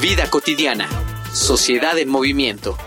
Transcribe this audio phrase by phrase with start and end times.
[0.00, 0.88] Vida Cotidiana,
[1.32, 2.78] Sociedad en Movimiento.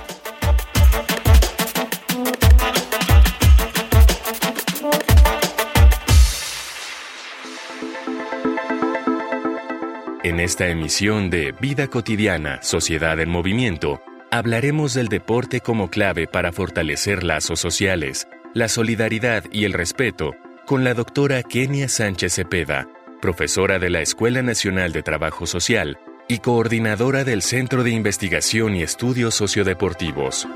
[10.24, 16.54] En esta emisión de Vida Cotidiana, Sociedad en Movimiento, hablaremos del deporte como clave para
[16.54, 20.34] fortalecer lazos sociales, la solidaridad y el respeto
[20.66, 22.88] con la doctora Kenia Sánchez Cepeda,
[23.22, 26.00] profesora de la Escuela Nacional de Trabajo Social
[26.32, 30.48] y coordinadora del Centro de Investigación y Estudios Sociodeportivos.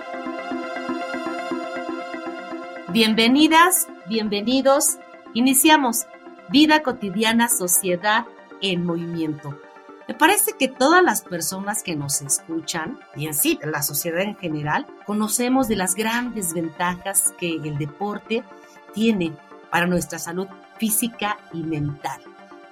[2.93, 4.99] Bienvenidas, bienvenidos.
[5.33, 6.05] Iniciamos
[6.47, 8.23] Vida Cotidiana, Sociedad
[8.61, 9.59] en Movimiento.
[10.07, 14.87] Me parece que todas las personas que nos escuchan, y así la sociedad en general,
[15.05, 18.45] conocemos de las grandes ventajas que el deporte
[18.93, 19.33] tiene
[19.69, 20.47] para nuestra salud
[20.79, 22.21] física y mental.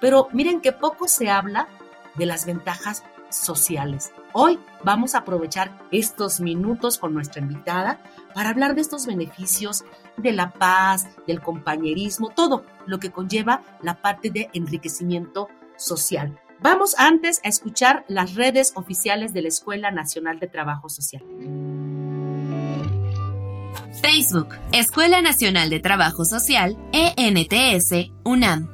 [0.00, 1.68] Pero miren que poco se habla
[2.16, 4.12] de las ventajas sociales.
[4.32, 8.00] Hoy vamos a aprovechar estos minutos con nuestra invitada
[8.34, 9.84] para hablar de estos beneficios
[10.16, 16.38] de la paz, del compañerismo, todo lo que conlleva la parte de enriquecimiento social.
[16.60, 21.22] Vamos antes a escuchar las redes oficiales de la Escuela Nacional de Trabajo Social.
[24.00, 28.70] Facebook, Escuela Nacional de Trabajo Social, ENTS, UNAM.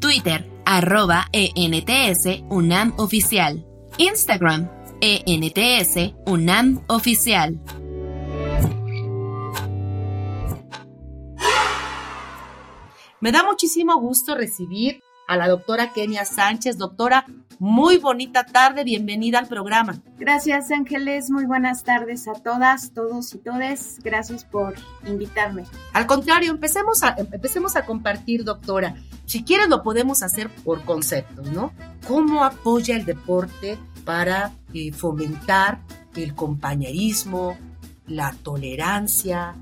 [0.00, 3.64] Twitter, arroba ENTS, UNAM Oficial.
[3.98, 4.68] Instagram,
[5.00, 7.60] ENTS, UNAM Oficial.
[13.20, 16.78] Me da muchísimo gusto recibir a la doctora Kenia Sánchez.
[16.78, 17.26] Doctora,
[17.58, 20.00] muy bonita tarde, bienvenida al programa.
[20.18, 23.98] Gracias Ángeles, muy buenas tardes a todas, todos y todes.
[24.02, 24.74] Gracias por
[25.06, 25.64] invitarme.
[25.92, 28.96] Al contrario, empecemos a, empecemos a compartir, doctora.
[29.26, 31.72] Si quieres lo podemos hacer por conceptos, ¿no?
[32.06, 35.80] ¿Cómo apoya el deporte para eh, fomentar
[36.16, 37.56] el compañerismo,
[38.06, 39.56] la tolerancia,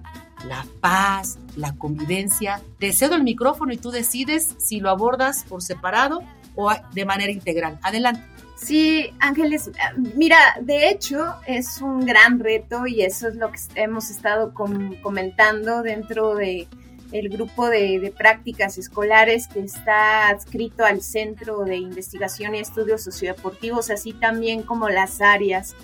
[0.47, 2.61] la paz, la convivencia.
[2.79, 6.23] Te cedo el micrófono y tú decides si lo abordas por separado
[6.55, 7.79] o de manera integral.
[7.83, 8.23] Adelante.
[8.57, 9.71] Sí, Ángeles,
[10.15, 15.83] mira, de hecho es un gran reto y eso es lo que hemos estado comentando
[15.83, 16.69] dentro de
[17.11, 23.03] el grupo de, de, prácticas escolares que está adscrito al Centro de Investigación y Estudios
[23.03, 25.75] Sociodeportivos, así también como las áreas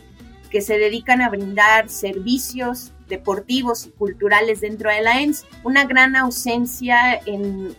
[0.49, 6.17] que se dedican a brindar servicios deportivos y culturales dentro de la ENS, una gran
[6.17, 7.77] ausencia en,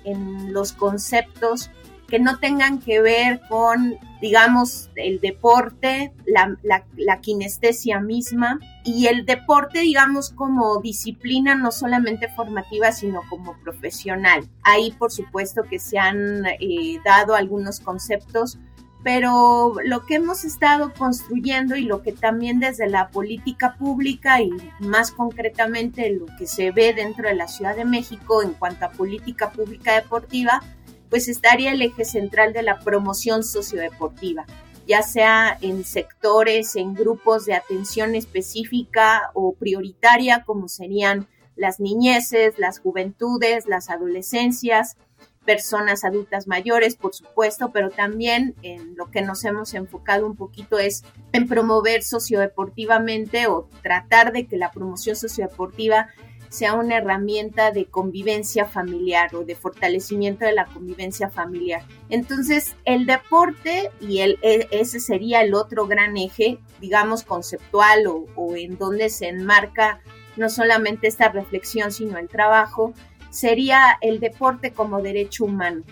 [0.54, 1.70] los conceptos
[2.08, 6.58] que no tengan que ver con, digamos, el deporte, la,
[6.98, 14.50] la, kinestesia misma y el deporte, digamos, como disciplina no solamente formativa, sino como profesional.
[14.64, 18.58] Ahí, por supuesto, que se han eh, dado algunos conceptos
[19.04, 24.52] pero lo que hemos estado construyendo y lo que también desde la política pública y
[24.80, 28.92] más concretamente lo que se ve dentro de la Ciudad de México en cuanto a
[28.92, 30.62] política pública deportiva,
[31.10, 34.46] pues estaría el eje central de la promoción sociodeportiva,
[34.86, 42.58] ya sea en sectores, en grupos de atención específica o prioritaria como serían las niñeces,
[42.58, 44.98] las juventudes, las adolescencias,
[45.50, 50.78] personas adultas mayores, por supuesto, pero también en lo que nos hemos enfocado un poquito
[50.78, 56.10] es en promover sociodeportivamente o tratar de que la promoción sociodeportiva
[56.50, 61.82] sea una herramienta de convivencia familiar o de fortalecimiento de la convivencia familiar.
[62.12, 68.28] Entonces, el deporte y el, e, ese sería el otro gran eje, digamos, conceptual o,
[68.36, 70.00] o en donde se enmarca
[70.38, 72.94] no solamente esta reflexión, sino el trabajo,
[73.30, 75.84] sería el deporte como derecho humano.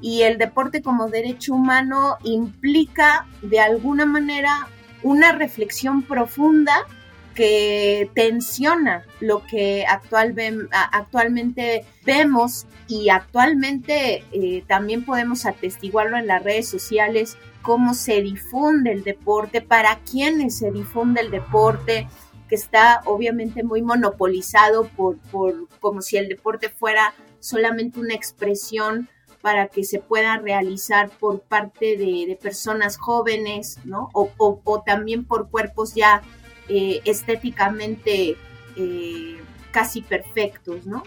[0.00, 4.68] Y el deporte como derecho humano implica de alguna manera
[5.02, 6.86] una reflexión profunda
[7.34, 16.68] que tensiona lo que actualmente vemos y actualmente eh, también podemos atestiguarlo en las redes
[16.68, 22.08] sociales, cómo se difunde el deporte, para quiénes se difunde el deporte,
[22.52, 29.08] que está obviamente muy monopolizado por, por como si el deporte fuera solamente una expresión
[29.40, 34.10] para que se pueda realizar por parte de, personas jóvenes, ¿no?
[34.12, 36.20] O, también por cuerpos ya
[36.68, 38.36] eh, estéticamente
[38.76, 39.40] eh,
[39.70, 41.04] casi perfectos, ¿no?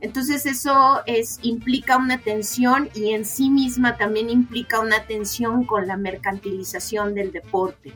[0.00, 5.86] Entonces eso es, implica una tensión y en sí misma también implica una tensión con
[5.86, 7.92] la mercantilización del deporte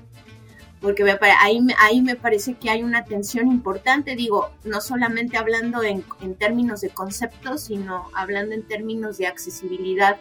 [0.81, 1.05] porque
[1.41, 6.05] ahí, ahí me parece que hay una tensión importante, digo, no solamente hablando en,
[6.39, 10.19] términos de conceptos, sino hablando en términos de accesibilidad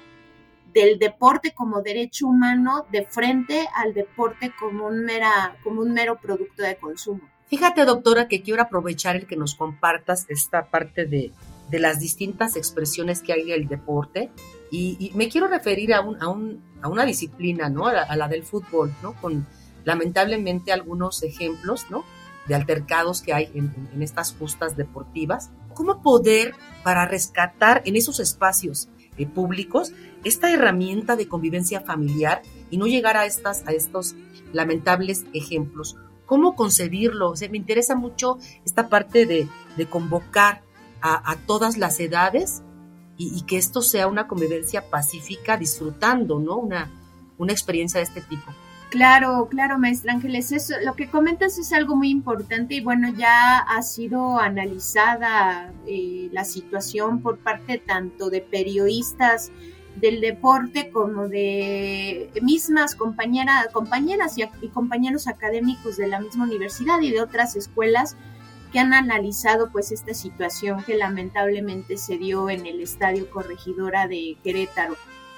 [0.73, 6.19] del deporte como derecho humano de frente al deporte como un, mera, como un mero
[6.19, 7.21] producto de consumo.
[7.47, 11.31] Fíjate, doctora, que quiero aprovechar el que nos compartas esta parte de,
[11.71, 14.31] las distintas expresiones que hay del deporte
[14.71, 17.87] y, me quiero referir a, un, a, un, a una disciplina, ¿no?
[17.87, 19.13] A la, del fútbol, ¿no?
[19.13, 19.47] Con,
[19.87, 22.03] lamentablemente algunos ejemplos, ¿no?
[22.45, 25.49] De altercados que hay en, estas justas deportivas.
[25.73, 29.93] ¿Cómo poder, para rescatar en esos espacios eh, públicos,
[30.25, 34.15] esta herramienta de convivencia familiar y no llegar a, estas, a estos
[34.51, 35.95] lamentables ejemplos?
[36.25, 37.29] ¿Cómo concebirlo?
[37.29, 39.47] O me interesa mucho esta parte de,
[39.89, 40.63] convocar
[41.01, 42.61] a, todas las edades
[43.15, 46.57] y, que esto sea una convivencia pacífica, disfrutando, ¿no?
[46.57, 46.91] Una,
[47.37, 48.51] una experiencia de este tipo.
[48.89, 53.57] Claro, claro, maestra Ángeles, eso, lo que comentas es algo muy importante y bueno, ya
[53.57, 59.51] ha sido analizada eh, la situación por parte tanto de periodistas
[59.97, 67.11] del deporte como de mismas compañeras compañeras y, compañeros académicos de la misma universidad y
[67.11, 68.15] de otras escuelas
[68.71, 74.37] que han analizado pues esta situación que lamentablemente se dio en el Estadio Corregidora de
[74.43, 74.95] Querétaro.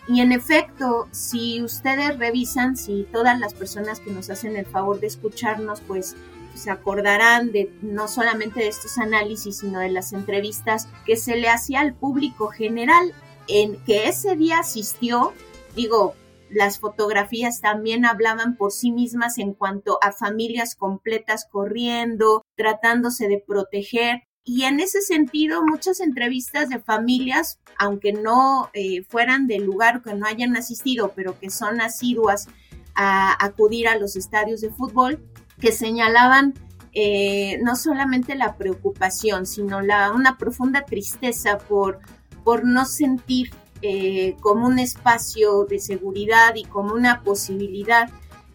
[0.10, 5.00] Y en efecto, si ustedes revisan, si todas las personas que nos hacen el favor
[5.00, 6.16] de escucharnos, pues
[6.56, 11.48] se acordarán de no solamente de estos análisis, sino de las entrevistas que se le
[11.48, 13.14] hacía al público general
[13.48, 15.32] en que ese día asistió,
[15.76, 16.16] digo,
[16.50, 23.44] las fotografías también hablaban por sí mismas en cuanto a familias completas corriendo, tratándose de
[23.46, 30.02] proteger y en ese sentido, muchas entrevistas de familias, aunque no eh, fueran del lugar,
[30.02, 32.48] que no hayan asistido, pero que son asiduas
[32.96, 35.24] a acudir a los estadios de fútbol,
[35.60, 36.54] que señalaban
[36.94, 42.00] eh, no solamente la preocupación, sino la, una profunda tristeza por,
[42.44, 43.52] por no sentir
[43.82, 48.10] eh, como un espacio de seguridad y como una posibilidad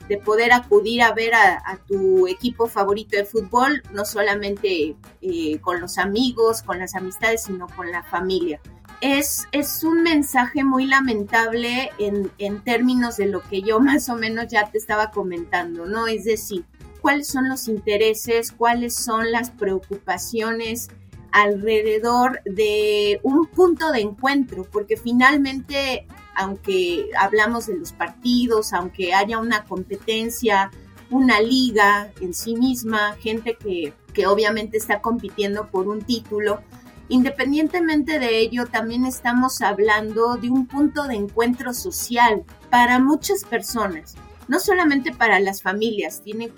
[0.09, 5.81] de poder acudir a ver a, tu equipo favorito de fútbol, no solamente eh, con
[5.81, 8.61] los amigos, con las amistades, sino con la familia.
[9.01, 14.17] Es, es un mensaje muy lamentable en, en términos de lo que yo más o
[14.17, 16.07] menos ya te estaba comentando, ¿no?
[16.07, 16.65] Es decir,
[17.05, 20.89] cuáles son los intereses, cuáles son las preocupaciones
[21.35, 29.39] alrededor de un punto de encuentro, porque finalmente aunque hablamos de los partidos, aunque haya
[29.39, 30.71] una competencia,
[31.11, 36.61] una liga en sí misma, gente que, que obviamente está compitiendo por un título,
[37.09, 44.15] Independientemente de ello, también estamos hablando de un punto de encuentro social para muchas personas,
[44.49, 46.51] no solamente para las familias, tiene,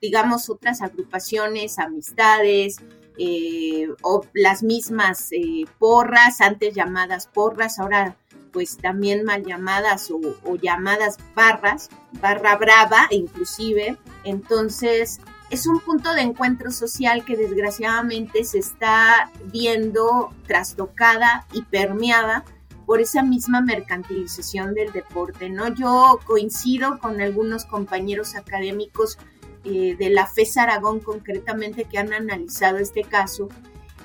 [0.00, 2.76] digamos, otras agrupaciones, amistades,
[3.18, 8.16] eh, o las mismas eh, porras, antes llamadas porras, ahora
[8.52, 11.90] pues también mal llamadas o, llamadas barras,
[12.20, 13.98] barra brava inclusive.
[14.24, 15.20] Entonces
[15.50, 22.44] es un punto de encuentro social que desgraciadamente se está viendo trastocada y permeada
[22.86, 25.74] por esa misma mercantilización del deporte, ¿no?
[25.74, 29.18] Yo coincido con algunos compañeros académicos
[29.68, 33.48] eh, de la FES Aragón concretamente que han analizado este caso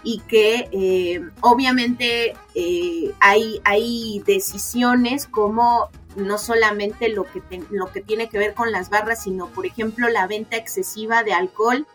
[0.04, 8.02] y que eh, obviamente eh, hay, hay decisiones como no solamente lo que, lo que
[8.02, 11.86] tiene que ver con las barras, sino por ejemplo la venta excesiva de alcohol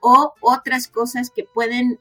[0.00, 1.98] o otras cosas que pueden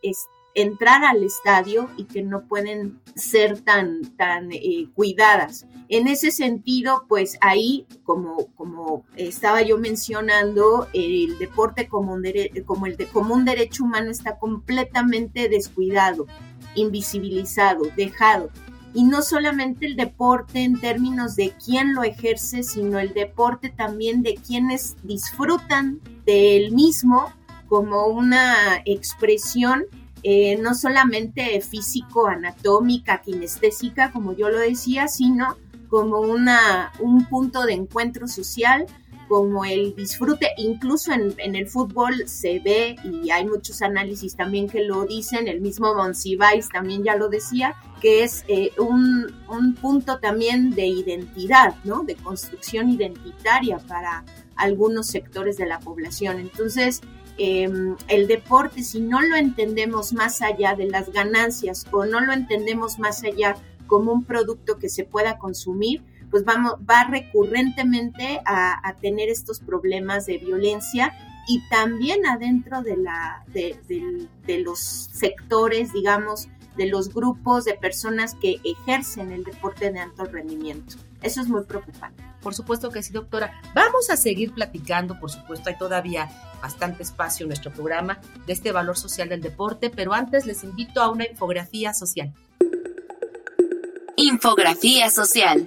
[0.55, 5.65] entrar al estadio y que no pueden ser tan, tan eh, cuidadas.
[5.89, 12.23] En ese sentido, pues ahí, como, como estaba yo mencionando, el deporte como, un
[12.65, 16.27] como el de común derecho humano está completamente descuidado,
[16.75, 18.49] invisibilizado, dejado.
[18.95, 24.21] Y no solamente el deporte en términos de quién lo ejerce, sino el deporte también
[24.21, 27.33] de quienes disfrutan del mismo
[27.67, 29.85] como una expresión
[30.23, 35.57] eh, no solamente físico, anatómica, kinestésica, como yo lo decía, sino
[35.89, 38.87] como una, un punto de encuentro social,
[39.27, 44.83] como el disfrute, incluso en, el fútbol se ve y hay muchos análisis también que
[44.83, 50.19] lo dicen, el mismo Monsiváis también ya lo decía, que es eh, un, un, punto
[50.19, 52.03] también de identidad, ¿no?
[52.03, 54.23] De construcción identitaria para
[54.55, 56.39] algunos sectores de la población.
[56.39, 57.01] Entonces,
[57.37, 62.31] Em, el deporte, si no lo entendemos más allá de las ganancias o no lo
[62.31, 63.55] entendemos más allá
[63.87, 70.25] como un producto que se pueda consumir, pues vamos, va recurrentemente a, tener estos problemas
[70.25, 71.13] de violencia
[71.47, 76.47] y también adentro de, la, de los sectores, digamos,
[76.77, 80.95] de los grupos de personas que ejercen el deporte de alto rendimiento.
[81.21, 82.23] Eso es muy preocupante.
[82.43, 83.61] Por supuesto que sí, doctora.
[83.73, 86.29] Vamos a seguir platicando, por supuesto, hay todavía
[86.61, 91.01] bastante espacio en nuestro programa de este valor social del deporte, pero antes les invito
[91.01, 92.33] a una infografía social.
[94.17, 95.65] Infografía social.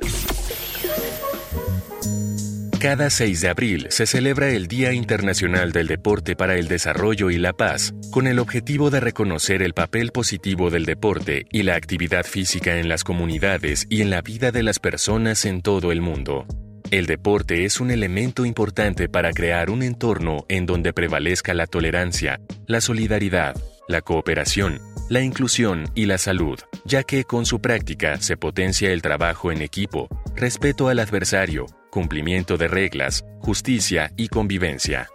[2.78, 7.38] Cada 6 de abril se celebra el Día Internacional del Deporte para el Desarrollo y
[7.38, 12.24] la Paz, con el objetivo de reconocer el papel positivo del deporte y la actividad
[12.24, 16.46] física en las comunidades y en la vida de las personas en todo el mundo.
[16.92, 22.40] El deporte es un elemento importante para crear un entorno en donde prevalezca la tolerancia,
[22.68, 23.56] la solidaridad,
[23.88, 29.02] la cooperación, la inclusión y la salud, ya que con su práctica se potencia el
[29.02, 35.08] trabajo en equipo, respeto al adversario, cumplimiento de reglas, justicia y convivencia.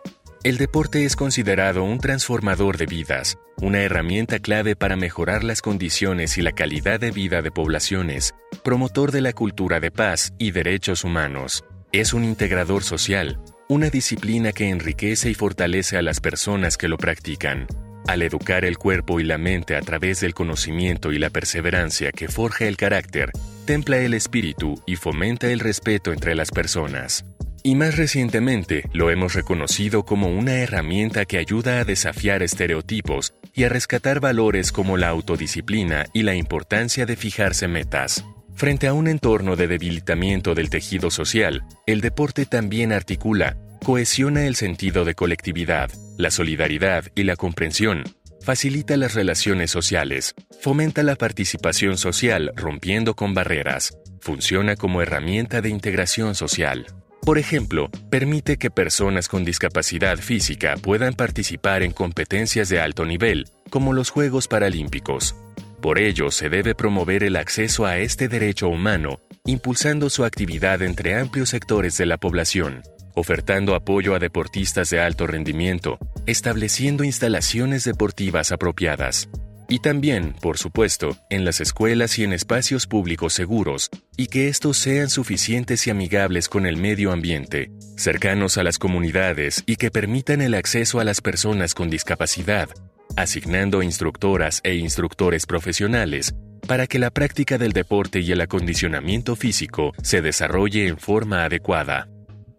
[0.43, 6.37] El deporte es considerado un transformador de vidas, una herramienta clave para mejorar las condiciones
[6.37, 11.03] y la calidad de vida de poblaciones, promotor de la cultura de paz y derechos
[11.03, 11.63] humanos.
[11.91, 16.97] Es un integrador social, una disciplina que enriquece y fortalece a las personas que lo
[16.97, 17.67] practican.
[18.07, 22.27] Al educar el cuerpo y la mente a través del conocimiento y la perseverancia que
[22.27, 23.31] forja el carácter,
[23.65, 27.25] templa el espíritu y fomenta el respeto entre las personas.
[27.63, 33.65] Y más recientemente lo hemos reconocido como una herramienta que ayuda a desafiar estereotipos y
[33.65, 38.25] a rescatar valores como la autodisciplina y la importancia de fijarse metas.
[38.61, 44.55] Frente a un entorno de debilitamiento del tejido social, el deporte también articula, cohesiona el
[44.55, 45.89] sentido de colectividad,
[46.19, 48.03] la solidaridad y la comprensión,
[48.39, 55.69] facilita las relaciones sociales, fomenta la participación social rompiendo con barreras, funciona como herramienta de
[55.69, 56.85] integración social.
[57.25, 63.47] Por ejemplo, permite que personas con discapacidad física puedan participar en competencias de alto nivel,
[63.71, 65.35] como los Juegos Paralímpicos.
[65.81, 71.19] Por ello, se debe promover el acceso a este derecho humano, impulsando su actividad entre
[71.19, 72.83] amplios sectores de la población
[73.15, 79.29] ofertando apoyo a deportistas de alto rendimiento, estableciendo instalaciones deportivas apropiadas.
[79.69, 84.75] Y también, por supuesto, en las escuelas y en espacios públicos seguros, y que estos
[84.77, 90.41] sean suficientes y amigables con el medio ambiente, cercanos a las comunidades y que permitan
[90.41, 92.69] el acceso a las personas con discapacidad,
[93.15, 96.35] asignando instructoras e instructores profesionales
[96.67, 102.07] para que la práctica del deporte y el acondicionamiento físico se desarrolle en forma adecuada.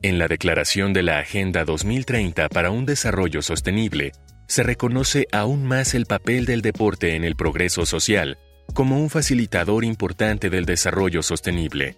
[0.03, 4.13] En la Declaración de la Agenda 2030 para un Desarrollo Sostenible,
[4.49, 8.39] se reconoce aún más el papel del deporte en el progreso social
[8.75, 11.97] como un facilitador importante del desarrollo sostenible.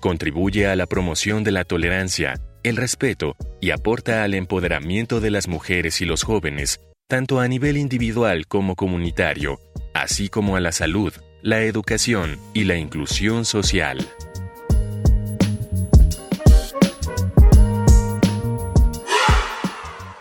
[0.00, 5.48] Contribuye a la promoción de la tolerancia, el respeto y aporta al empoderamiento de las
[5.48, 6.80] mujeres y los jóvenes,
[7.10, 9.58] tanto a nivel individual como comunitario,
[9.94, 11.12] así como a la salud,
[11.42, 13.98] la educación y la inclusión social.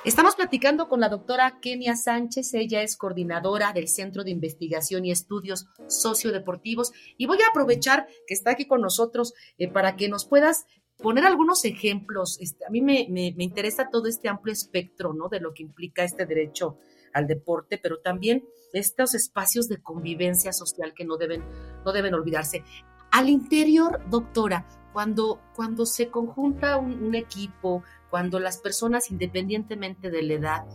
[0.03, 5.11] Estamos platicando con la doctora Kenia Sánchez, ella es coordinadora del Centro de Investigación y
[5.11, 10.25] Estudios Sociodeportivos y voy a aprovechar que está aquí con nosotros eh, para que nos
[10.25, 10.65] puedas
[11.01, 12.37] poner algunos ejemplos.
[12.39, 13.01] Este, a mí me,
[13.37, 15.29] interesa todo este amplio espectro ¿no?
[15.29, 16.77] de lo que implica este derecho
[17.13, 21.43] al deporte, pero también estos espacios de convivencia social que no deben,
[21.85, 22.63] no deben olvidarse.
[23.11, 30.33] Al interior, doctora, cuando, cuando se conjunta un equipo, cuando las personas, independientemente de la
[30.33, 30.65] edad,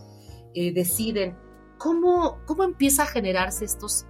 [0.54, 1.36] eh, deciden
[1.78, 4.06] cómo, cómo empieza a generarse estos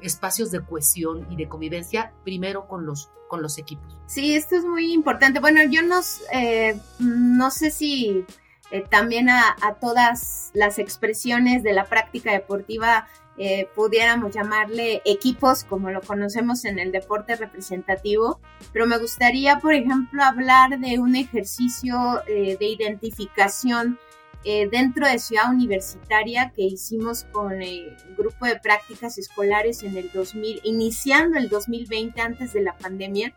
[0.00, 3.98] espacios de cohesión y de convivencia, primero con los, con los equipos.
[4.06, 5.40] Sí, esto es muy importante.
[5.40, 6.00] Bueno, yo no,
[6.32, 8.24] eh, no sé si
[8.70, 15.90] eh, también a, todas las expresiones de la práctica deportiva eh, pudiéramos llamarle equipos como
[15.90, 18.38] lo conocemos en el deporte representativo,
[18.72, 23.98] pero me gustaría, por ejemplo, hablar de un ejercicio eh, de identificación
[24.44, 30.60] dentro de Ciudad Universitaria que hicimos con el grupo de prácticas escolares en el 2000,
[30.64, 33.34] iniciando el 2020 antes de la pandemia,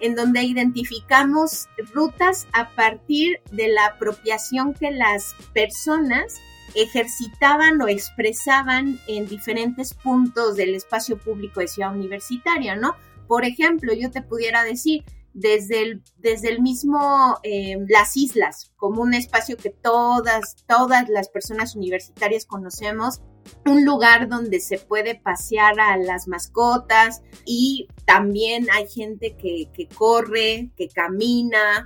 [0.00, 6.40] en donde identificamos rutas a partir de la apropiación que las personas
[6.74, 12.96] ejercitaban o expresaban en diferentes puntos del espacio público de Ciudad Universitaria, ¿no?
[13.28, 19.02] Por ejemplo, yo te pudiera decir, desde el, desde el mismo eh, las islas, como
[19.02, 23.20] un espacio que todas, todas las personas universitarias conocemos,
[23.66, 29.88] un lugar donde se puede pasear a las mascotas y también hay gente que, que
[29.88, 31.84] corre, que camina,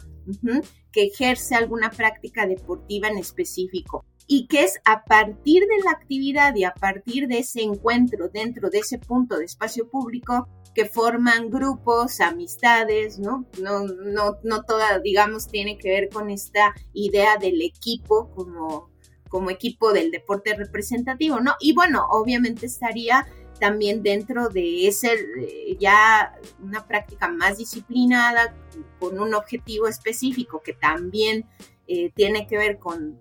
[0.92, 4.04] que ejerce alguna práctica deportiva en específico.
[4.30, 8.68] Y que es a partir de la actividad y a partir de ese encuentro dentro
[8.68, 10.46] de ese punto de espacio público
[10.78, 13.46] que forman grupos, amistades, ¿no?
[13.60, 18.88] No, no, no toda, digamos, tiene que ver con esta idea del equipo como,
[19.28, 21.56] como equipo del deporte representativo, ¿no?
[21.58, 23.26] Y bueno, obviamente estaría
[23.58, 25.16] también dentro de ese
[25.80, 28.54] ya una práctica más disciplinada
[29.00, 31.44] con un objetivo específico que también
[31.90, 33.18] eh, tiene que ver con,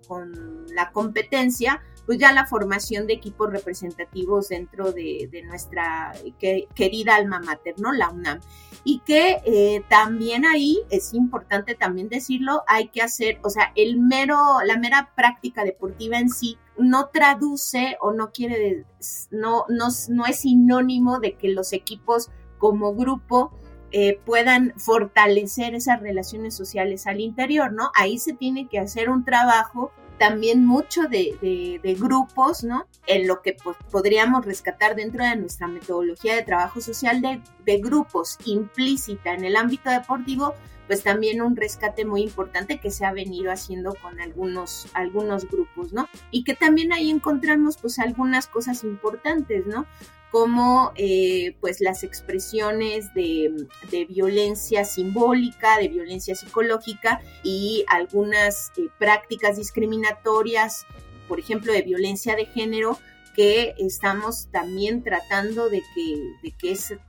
[0.74, 6.12] la competencia, pues ya la formación de equipos representativos dentro de, nuestra
[6.74, 7.92] querida alma mater, ¿no?
[7.92, 8.40] La UNAM.
[8.84, 13.98] Y que eh, también ahí es importante también decirlo, hay que hacer, o sea, el
[13.98, 18.84] mero, la mera práctica deportiva en sí no traduce o no quiere,
[19.30, 23.52] no, no, no es sinónimo de que los equipos como grupo
[23.90, 27.90] eh, puedan fortalecer esas relaciones sociales al interior, ¿no?
[27.94, 32.86] Ahí se tiene que hacer un trabajo también mucho de, grupos, ¿no?
[33.06, 37.78] En lo que pues, podríamos rescatar dentro de nuestra metodología de trabajo social de, de,
[37.78, 40.54] grupos implícita en el ámbito deportivo,
[40.86, 45.92] pues también un rescate muy importante que se ha venido haciendo con algunos, algunos grupos,
[45.92, 46.08] ¿no?
[46.30, 49.86] Y que también ahí encontramos pues algunas cosas importantes, ¿no?
[50.30, 53.66] Como eh, pues las expresiones de,
[54.08, 60.86] violencia simbólica, de violencia psicológica y algunas eh, prácticas discriminatorias,
[61.28, 62.98] por ejemplo, de violencia de género,
[63.34, 66.50] que estamos también tratando de que,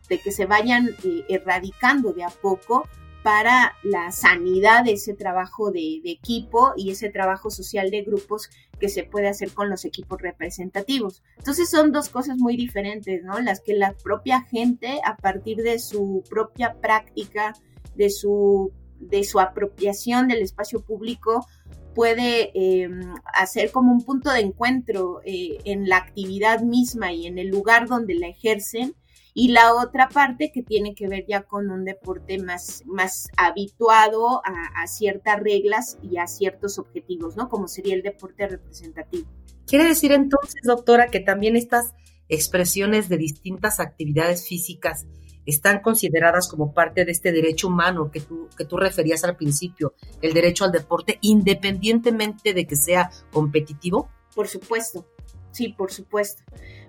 [0.09, 2.87] de que, se vayan eh, erradicando de a poco
[3.23, 8.49] para la sanidad de ese trabajo de, equipo y ese trabajo social de grupos
[8.79, 11.21] que se puede hacer con los equipos representativos.
[11.37, 13.39] Entonces son dos cosas muy diferentes, ¿no?
[13.39, 17.53] Las que la propia gente, a partir de su propia práctica,
[17.95, 21.45] de su, de su apropiación del espacio público,
[21.93, 27.37] puede em, hacer como un punto de encuentro eh, en la actividad misma y en
[27.37, 28.95] el lugar donde la ejercen
[29.33, 34.41] y la otra parte que tiene que ver ya con un deporte más, más habituado
[34.45, 37.47] a, ciertas reglas y a ciertos objetivos, ¿no?
[37.49, 39.27] Como sería el deporte representativo.
[39.65, 41.93] Quiere decir entonces, doctora, que también estas
[42.27, 45.05] expresiones de distintas actividades físicas
[45.45, 49.93] están consideradas como parte de este derecho humano que tú, que tú referías al principio,
[50.21, 54.09] el derecho al deporte, independientemente de que sea competitivo?
[54.35, 55.05] Por supuesto,
[55.51, 56.43] sí, por supuesto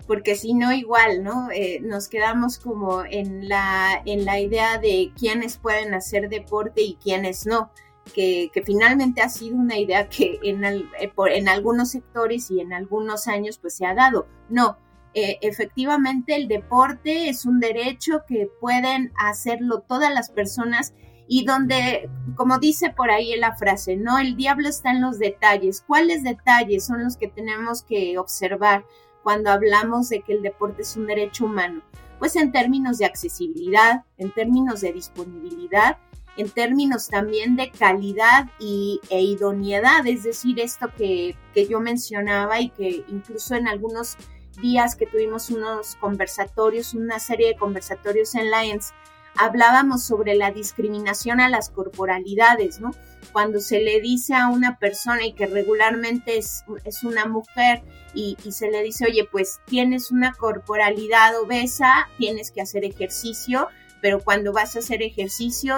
[0.07, 1.49] porque si no igual, ¿no?
[1.51, 6.95] Eh, nos quedamos como en la, en la idea de quiénes pueden hacer deporte y
[6.95, 7.71] quiénes no.
[8.15, 12.73] Que, que, finalmente ha sido una idea que en, eh, en algunos sectores y en
[12.73, 14.27] algunos años pues se ha dado.
[14.49, 14.77] No,
[15.13, 20.93] eh, efectivamente el deporte es un derecho que pueden hacerlo todas las personas
[21.27, 24.19] y donde, como dice por ahí la frase, ¿no?
[24.19, 25.83] El diablo está en los detalles.
[25.85, 28.85] ¿Cuáles detalles son los que tenemos que observar?
[29.23, 31.81] Cuando hablamos de que el deporte es un derecho humano?
[32.19, 35.97] Pues en términos de accesibilidad, en términos de disponibilidad,
[36.37, 42.61] en términos también de calidad y, e idoneidad, es decir, esto que, que yo mencionaba
[42.61, 44.17] y que incluso en algunos
[44.61, 48.93] días que tuvimos unos conversatorios, una serie de conversatorios en la ENS,
[49.35, 52.91] hablábamos sobre la discriminación a las corporalidades, ¿no?
[53.31, 57.81] Cuando se le dice a una persona y que regularmente es, es una mujer
[58.13, 63.69] y, se le dice, oye, pues tienes una corporalidad obesa, tienes que hacer ejercicio,
[64.01, 65.75] pero cuando vas a hacer ejercicio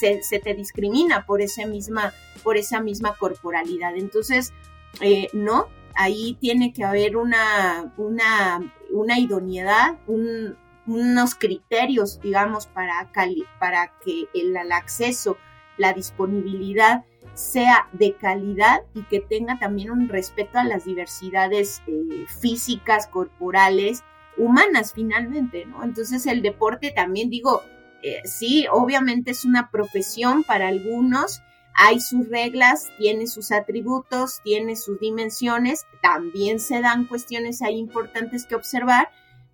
[0.00, 3.94] se, te discrimina por esa misma, por esa misma corporalidad.
[3.96, 4.52] Entonces,
[5.00, 10.56] eh, no, ahí tiene que haber una, una, una idoneidad, un,
[10.86, 13.10] unos criterios, digamos, para,
[13.58, 15.36] para que el, acceso,
[15.76, 22.24] la disponibilidad sea de calidad y que tenga también un respeto a las diversidades eh,
[22.40, 24.04] físicas, corporales,
[24.38, 25.82] humanas finalmente, ¿no?
[25.82, 27.62] Entonces el deporte también digo,
[28.02, 31.42] eh, sí, obviamente es una profesión para algunos,
[31.74, 38.46] hay sus reglas, tiene sus atributos, tiene sus dimensiones, también se dan cuestiones ahí importantes
[38.46, 39.10] que observar,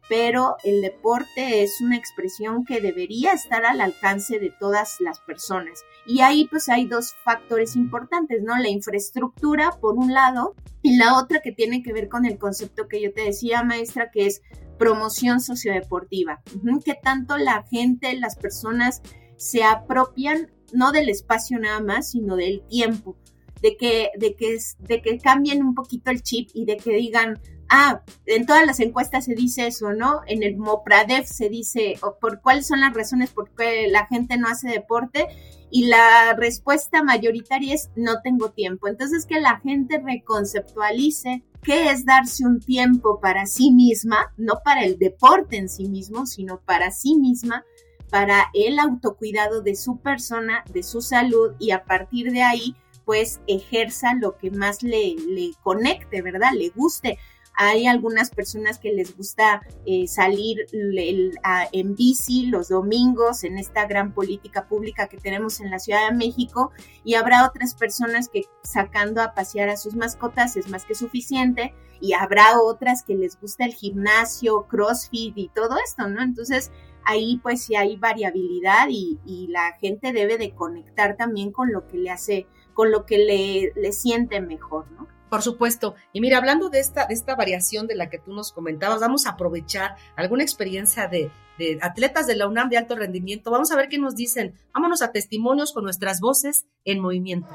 [0.08, 5.84] pero el deporte es una expresión que debería estar al alcance de todas las personas.
[6.06, 8.58] Y ahí pues hay dos factores importantes, ¿no?
[8.58, 12.88] La infraestructura, por un lado, y la otra que tiene que ver con el concepto
[12.88, 14.42] que yo te decía, maestra, que es
[14.78, 16.42] promoción sociodeportiva.
[16.84, 19.00] Que tanto la gente, las personas
[19.36, 23.16] se apropian no del espacio nada más, sino del tiempo,
[23.60, 27.40] de que, de que, de que cambien un poquito el chip y de que digan,
[27.72, 30.20] ah, en todas las encuestas se dice eso, ¿no?
[30.26, 34.46] En el MOPRADEF se dice por cuáles son las razones por qué la gente no
[34.48, 35.26] hace deporte
[35.70, 38.88] y la respuesta mayoritaria es no tengo tiempo.
[38.88, 44.85] Entonces que la gente reconceptualice qué es darse un tiempo para sí misma, no para
[44.85, 47.64] el deporte en sí mismo, sino para sí misma,
[48.11, 53.40] para el autocuidado de su persona, de su salud y a partir de ahí pues
[53.46, 56.50] ejerza lo que más le, le conecte, ¿verdad?
[56.54, 57.18] Le guste.
[57.54, 64.14] Hay algunas personas que les gusta eh, salir en bici los domingos en esta gran
[64.14, 66.72] política pública que tenemos en la Ciudad de México
[67.04, 71.74] y habrá otras personas que sacando a pasear a sus mascotas es más que suficiente
[72.00, 76.22] y habrá otras que les gusta el gimnasio, crossfit y todo esto, ¿no?
[76.22, 76.72] Entonces
[77.04, 81.86] ahí pues sí hay variabilidad y, y la gente debe de conectar también con lo
[81.86, 85.06] que le hace, con lo que le, le siente mejor, ¿no?
[85.33, 85.95] Por supuesto.
[86.12, 89.25] Y mira, hablando de esta, de esta variación de la que tú nos comentabas, vamos
[89.25, 93.51] a aprovechar alguna experiencia de, de atletas de la UNAM de alto rendimiento.
[93.51, 94.53] Vamos a ver qué nos dicen.
[94.75, 97.49] Vámonos a testimonios con nuestras voces en movimiento.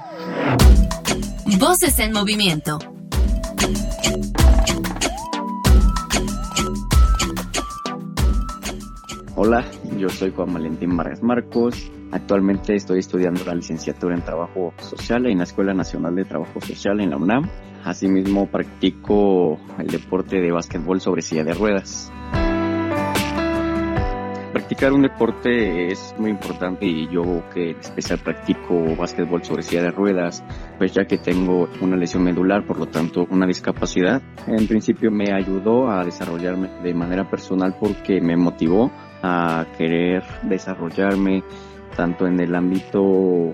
[1.60, 2.80] Voces en movimiento.
[9.36, 9.64] Hola,
[10.00, 11.92] yo soy Juan Valentín Vargas Marcos.
[12.12, 17.02] Actualmente estoy estudiando la licenciatura en Trabajo Social en la Escuela Nacional de Trabajo Social
[17.02, 17.50] en la UNAM.
[17.84, 22.12] Asimismo, practico el deporte de básquetbol sobre silla de ruedas.
[24.54, 29.84] Practicar un deporte es muy importante y yo que en especial practico básquetbol sobre silla
[29.84, 30.44] de ruedas,
[30.78, 35.32] pues ya que tengo una lesión medular, por lo tanto una discapacidad, en principio me
[35.32, 38.92] ayudó a desarrollarme de manera personal porque me motivó
[39.22, 41.44] a querer desarrollarme
[41.96, 43.54] tanto en el ámbito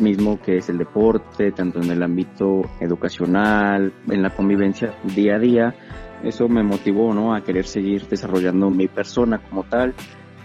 [0.00, 5.38] mismo que es el deporte, tanto en el ámbito educacional, en la convivencia día a
[5.38, 5.74] día.
[6.22, 7.34] Eso me motivó ¿no?
[7.34, 9.94] a querer seguir desarrollando mi persona como tal,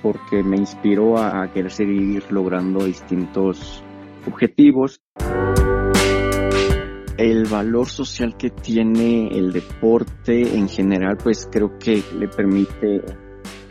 [0.01, 3.83] porque me inspiró a, querer seguir logrando distintos
[4.27, 5.01] objetivos.
[7.17, 13.01] El valor social que tiene el deporte en general, pues creo que le permite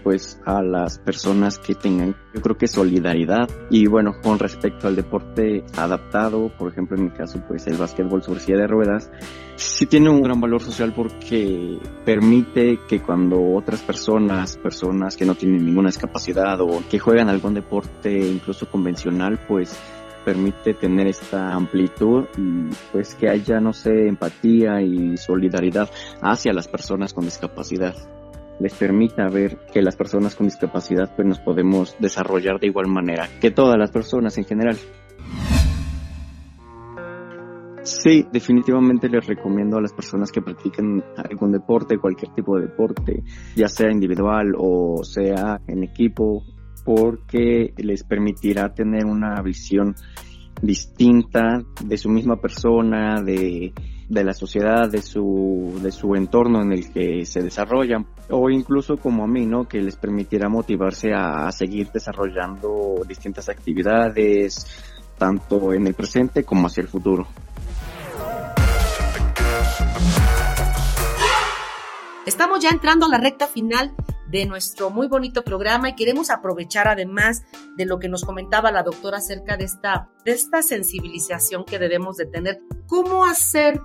[0.02, 3.48] pues a las personas que tengan yo creo que solidaridad.
[3.70, 8.22] Y bueno con respecto al deporte adaptado por ejemplo en mi caso pues el básquetbol
[8.22, 9.10] sobre silla de ruedas
[9.56, 15.34] sí tiene un gran valor social porque permite que cuando otras personas personas que no
[15.34, 19.78] tienen ninguna discapacidad o que juegan algún deporte incluso convencional pues
[20.24, 26.68] permite tener esta amplitud y pues que haya no sé empatía y solidaridad hacia las
[26.68, 27.94] personas con discapacidad
[28.60, 33.28] les permita ver que las personas con discapacidad pues nos podemos desarrollar de igual manera
[33.40, 34.76] que todas las personas en general.
[37.84, 43.24] Sí, definitivamente les recomiendo a las personas que practiquen algún deporte, cualquier tipo de deporte,
[43.56, 46.44] ya sea individual o sea en equipo,
[46.84, 49.96] porque les permitirá tener una visión
[50.60, 53.72] distinta de su misma persona, de
[54.12, 58.98] de la sociedad, de su, de su entorno en el que se desarrollan, o incluso
[58.98, 59.66] como a mí, ¿no?
[59.66, 64.66] Que les permitiera motivarse a, seguir desarrollando distintas actividades,
[65.16, 67.26] tanto en el presente como hacia el futuro.
[72.26, 73.94] Estamos ya entrando a la recta final
[74.28, 77.44] de nuestro muy bonito programa y queremos aprovechar además
[77.76, 82.18] de lo que nos comentaba la doctora acerca de esta, de esta sensibilización que debemos
[82.18, 82.60] de tener.
[82.86, 83.80] ¿Cómo hacer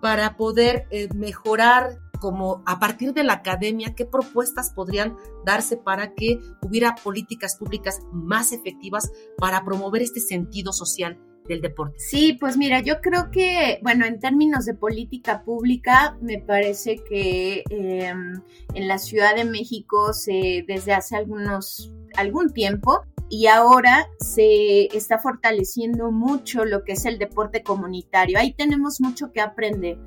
[0.00, 6.14] para poder eh, mejorar como a partir de la academia, qué propuestas podrían darse para
[6.14, 11.96] que hubiera políticas públicas más efectivas para promover este sentido social del deporte.
[11.98, 17.62] Sí, pues mira, yo creo que, bueno, en términos de política pública, me parece que
[17.70, 18.42] em,
[18.74, 25.18] en la Ciudad de México se, desde hace algunos, algún tiempo, y ahora se está
[25.18, 28.38] fortaleciendo mucho lo que es el deporte comunitario.
[28.38, 29.98] Ahí tenemos mucho que aprender.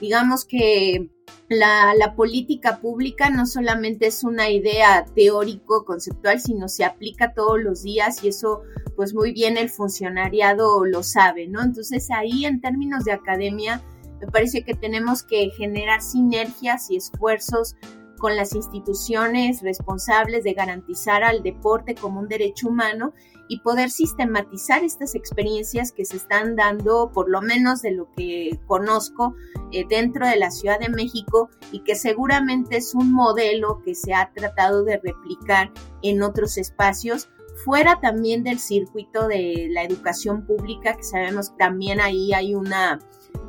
[0.00, 1.08] Digamos que
[1.48, 8.22] la, política pública no solamente es una idea teórico-conceptual, sino se aplica todos los días
[8.24, 8.62] y eso
[8.96, 11.62] pues muy bien el funcionariado lo sabe, ¿no?
[11.62, 13.82] Entonces ahí en términos de academia
[14.20, 17.74] me parece que tenemos que generar sinergias y esfuerzos
[18.18, 23.12] con las instituciones responsables de garantizar al deporte como un derecho humano
[23.48, 28.58] y poder sistematizar estas experiencias que se están dando, por lo menos de lo que
[28.66, 29.34] conozco,
[29.72, 34.14] eh, dentro de la Ciudad de México y que seguramente es un modelo que se
[34.14, 35.72] ha tratado de replicar
[36.02, 37.28] en otros espacios
[37.64, 42.98] fuera también del circuito de la educación pública, que sabemos también ahí hay una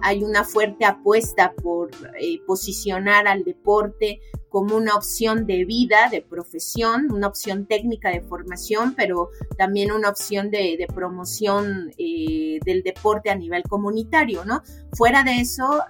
[0.01, 4.19] hay una fuerte apuesta por eh, posicionar al deporte
[4.55, 10.07] como una opción de vida, de profesión, una opción técnica de formación, pero también una
[10.07, 14.61] opción de, promoción eh, del deporte a nivel comunitario, ¿no?
[14.93, 15.81] Fuera de eso,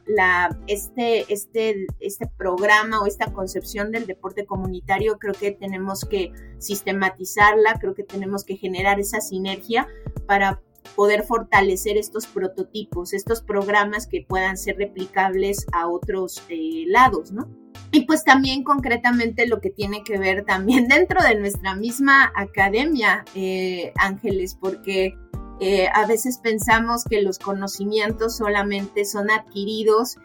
[0.65, 7.77] este, este, este programa o esta concepción del deporte comunitario creo que tenemos que sistematizarla,
[7.79, 9.87] creo que tenemos que generar esa sinergia
[10.25, 10.59] para
[10.95, 17.47] poder fortalecer estos prototipos, estos programas que puedan ser replicables a otros eh, lados, ¿no?
[17.91, 23.25] Y pues también concretamente lo que tiene que ver también dentro de nuestra misma academia,
[23.35, 25.15] eh, Ángeles, porque
[25.59, 30.17] eh, a veces pensamos que los conocimientos solamente son adquiridos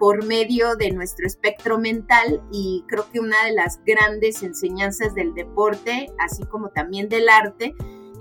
[0.00, 5.32] por medio de nuestro espectro mental y creo que una de las grandes enseñanzas del
[5.32, 7.72] deporte, así como también del arte,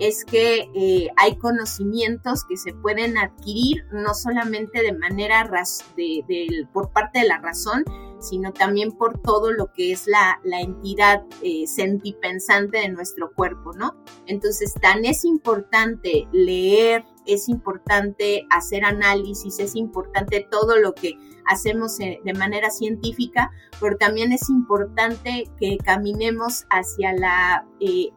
[0.02, 5.48] es que eh, hay conocimientos que se pueden adquirir no solamente de manera
[5.96, 7.86] de, por parte de la razón,
[8.20, 13.96] sino también por todo lo que es la, entidad eh, sentipensante de nuestro cuerpo, ¿no?
[14.26, 22.00] Entonces, tan es importante leer, es importante hacer análisis, es importante todo lo que hacemos
[22.00, 28.10] eh, de manera científica, pero también es importante que caminemos hacia la, eh,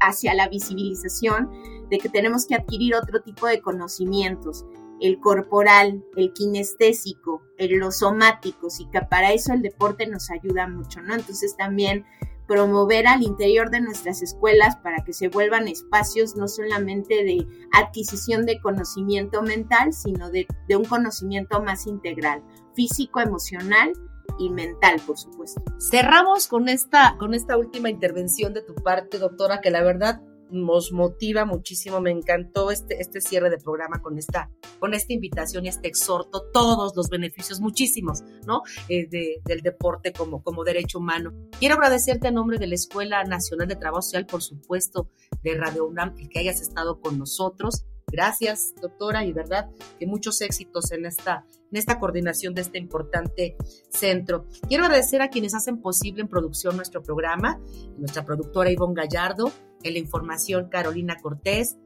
[0.00, 1.50] hacia la visibilización
[1.90, 4.64] de que tenemos que adquirir otro tipo de conocimientos,
[5.00, 10.68] el corporal, el kinestésico, el, los somáticos, y que para eso el deporte nos ayuda
[10.68, 11.14] mucho, ¿no?
[11.14, 12.04] Entonces también
[12.48, 18.46] promover al interior de nuestras escuelas para que se vuelvan espacios no solamente de adquisición
[18.46, 22.42] de conocimiento mental, sino de, un conocimiento más integral,
[22.74, 23.92] físico, emocional
[24.38, 25.62] y mental, por supuesto.
[25.78, 30.92] Cerramos con esta, con esta última intervención de tu parte, doctora, que la verdad nos
[30.92, 32.00] motiva muchísimo.
[32.00, 36.50] Me encantó este, este cierre de programa con esta, con esta invitación y este exhorto,
[36.52, 38.62] todos los beneficios, muchísimos, ¿no?
[38.88, 41.32] Eh, del deporte como, como derecho humano.
[41.58, 45.10] Quiero agradecerte a nombre de la Escuela Nacional de Trabajo Social, por supuesto,
[45.42, 47.84] de Radio UNAM, el que hayas estado con nosotros.
[48.10, 53.56] Gracias, doctora, y verdad que muchos éxitos en esta, en esta coordinación de este importante
[53.90, 54.46] centro.
[54.66, 57.60] Quiero agradecer a quienes hacen posible en producción nuestro programa,
[57.98, 61.76] nuestra productora Ivonne Gallardo, en la información Carolina Cortés,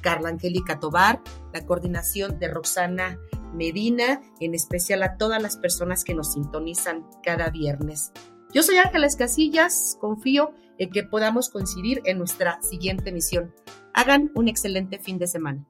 [0.00, 3.18] Carla Angélica Tobar, la coordinación de Roxana
[3.54, 8.12] Medina, en especial a todas las personas que nos sintonizan cada viernes.
[8.52, 13.54] Yo soy Ángeles Casillas, confío en que podamos coincidir en nuestra siguiente emisión.
[13.92, 15.64] Hagan un excelente fin de semana.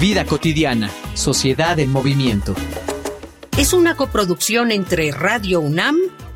[0.00, 2.54] Vida cotidiana, sociedad en movimiento.
[3.58, 5.98] Es una coproducción entre Radio UNAM